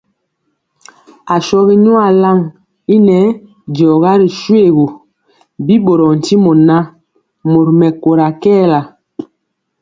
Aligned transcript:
Ashɔgi 1.35 1.75
nyuan 1.83 2.13
lan 2.21 2.39
i 2.95 2.95
nɛɛ 3.05 3.27
diɔga 3.75 4.11
ri 4.19 4.27
shoégu, 4.39 4.85
bi 5.65 5.75
ɓorɔɔ 5.85 6.11
ntimɔ 6.19 6.51
ŋan, 6.65 6.83
mori 7.49 7.71
mɛkóra 7.79 8.27
kɛɛla. 8.41 8.79